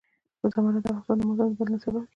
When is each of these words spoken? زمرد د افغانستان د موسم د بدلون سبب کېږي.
زمرد 0.53 0.77
د 0.83 0.87
افغانستان 0.99 1.15
د 1.19 1.21
موسم 1.27 1.47
د 1.51 1.57
بدلون 1.57 1.79
سبب 1.83 1.95
کېږي. 2.03 2.07